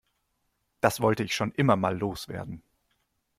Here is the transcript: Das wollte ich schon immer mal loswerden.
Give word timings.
Das 0.79 0.99
wollte 0.99 1.21
ich 1.21 1.35
schon 1.35 1.51
immer 1.51 1.75
mal 1.75 1.95
loswerden. 1.95 2.63